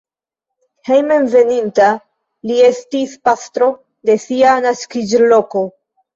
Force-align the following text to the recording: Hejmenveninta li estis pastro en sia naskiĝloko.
Hejmenveninta 0.87 1.89
li 2.53 2.57
estis 2.69 3.15
pastro 3.29 3.69
en 4.15 4.25
sia 4.27 4.57
naskiĝloko. 4.69 5.65